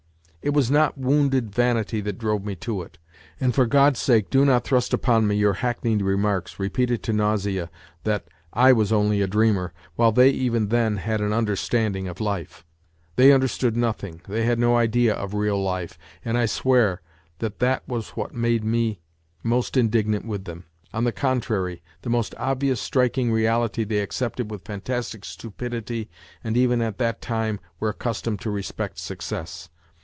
[0.43, 2.97] It was not wounded vanity that drove me to it,
[3.39, 7.69] and for God's sake do not thrust upon me your hackneyed remarks, repeated to nausea,
[8.05, 8.25] that"
[8.67, 12.65] I was only a dreamer," while they even then had an understanding of life.
[13.17, 15.95] They understood nothing, they had no idea of real life,
[16.25, 17.01] and I swear
[17.37, 18.99] that that was what made me
[19.43, 20.63] most indignant with them.
[20.91, 26.09] On the contrary, the most obvious, striking reality they accepted with fantastic stupidity
[26.43, 29.69] and even at that time were accustomed to respect success.